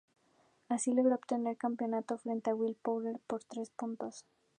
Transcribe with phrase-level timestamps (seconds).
[0.67, 4.25] Así logró obtener el campeonato frente a Will Power por tres puntos.